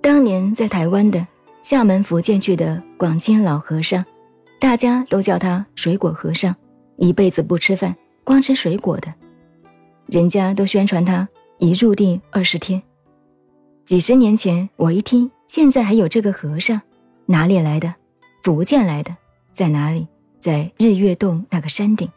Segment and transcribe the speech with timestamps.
[0.00, 1.26] 当年在台湾的
[1.62, 4.04] 厦门福建去的广清老和尚，
[4.60, 6.54] 大家都叫他水果和尚，
[6.96, 7.94] 一辈子不吃饭，
[8.24, 9.12] 光吃水果的。
[10.06, 12.80] 人家都宣传他一入定二十天。
[13.84, 16.80] 几十年前我一听，现在还有这个和尚，
[17.26, 17.94] 哪里来的？
[18.42, 19.14] 福建来的，
[19.52, 20.06] 在哪里？
[20.40, 22.08] 在日月洞那个山顶。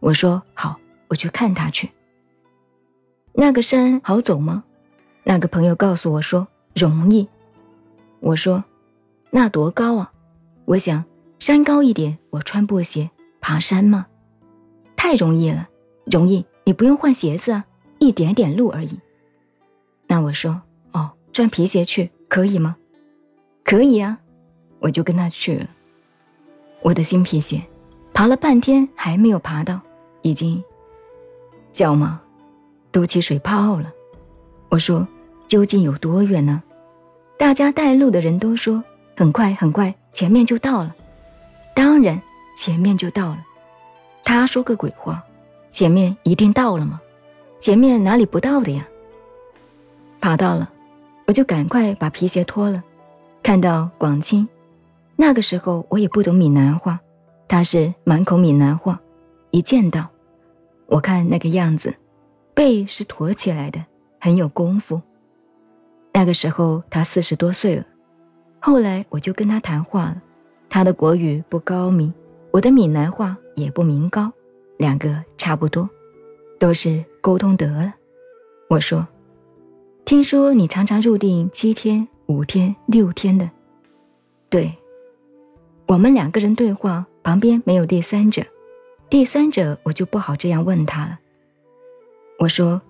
[0.00, 1.90] 我说好，我去看他去。
[3.34, 4.64] 那个山好走吗？
[5.24, 7.28] 那个朋友告诉我说容易。
[8.20, 8.64] 我说
[9.30, 10.12] 那多高啊？
[10.64, 11.04] 我想
[11.38, 13.10] 山高一点，我穿布鞋
[13.40, 14.06] 爬山吗？
[14.96, 15.68] 太容易了，
[16.04, 17.64] 容易，你不用换鞋子啊，
[17.98, 18.98] 一点点路而已。
[20.06, 22.76] 那我说哦，穿皮鞋去可以吗？
[23.64, 24.18] 可以啊，
[24.80, 25.68] 我就跟他去了。
[26.82, 27.62] 我的新皮鞋，
[28.12, 29.80] 爬了半天还没有爬到。
[30.22, 30.64] 已经，
[31.70, 32.22] 脚嘛？
[32.90, 33.92] 都起水泡了。
[34.70, 35.06] 我说，
[35.54, 36.60] 究竟有多远呢？
[37.38, 38.82] 大家带路的人都说
[39.16, 40.92] 很快很快，前面就到了。
[41.76, 42.20] 当然，
[42.58, 43.38] 前面就到了。
[44.24, 45.22] 他说个鬼话，
[45.70, 47.00] 前面一定到了吗？
[47.60, 48.84] 前面哪里不到的呀？
[50.20, 50.68] 爬到了，
[51.28, 52.82] 我就赶快把皮鞋脱了。
[53.40, 54.48] 看到广清，
[55.14, 56.98] 那个时候我也不懂闽南话，
[57.46, 59.00] 他是满口闽南话，
[59.52, 60.08] 一见到。
[60.86, 61.94] 我看那个样子，
[62.54, 63.84] 背是驼起来的，
[64.18, 65.00] 很有功夫。
[66.16, 67.84] 那个时候他四十多岁了，
[68.60, 70.22] 后来我就跟他谈话了。
[70.70, 72.14] 他的国语不高明，
[72.52, 74.32] 我的闽南话也不明高，
[74.78, 75.90] 两个差不多，
[76.58, 77.92] 都是沟通得了。
[78.68, 79.06] 我说
[80.06, 83.50] ：“听说你常常入定七天、五天、六天的。”
[84.48, 84.72] 对，
[85.88, 88.42] 我们两个人对话，旁边没有第三者。
[89.10, 91.18] 第三者，我就不好这样问他了。
[92.38, 92.80] 我说：“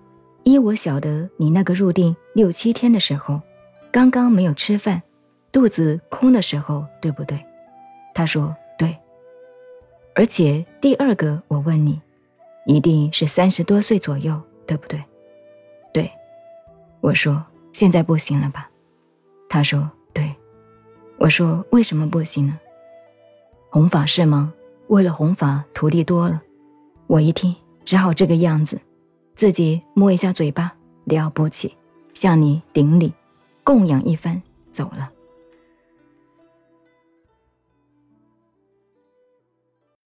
[0.45, 3.41] 依我晓得，你那个入定六七天的时候，
[3.91, 5.01] 刚刚没有吃饭，
[5.51, 7.43] 肚子空的时候，对不对？”
[8.13, 8.95] 他说：“对。”
[10.13, 11.99] 而且第二个，我问你，
[12.67, 15.03] 一定是三十多岁左右，对不对？
[15.91, 16.11] 对。
[17.01, 18.69] 我说：“现在不行了吧？”
[19.49, 20.31] 他说：“对。”
[21.17, 22.59] 我说：“为什么不行呢？
[23.71, 24.53] 弘法是吗？”
[24.89, 26.39] 为了弘法，徒弟多了，
[27.07, 28.79] 我一听只好这个样子，
[29.35, 30.73] 自己摸一下嘴巴，
[31.03, 31.75] 了不起，
[32.13, 33.13] 向你顶礼，
[33.65, 34.41] 供养一番，
[34.71, 35.11] 走了。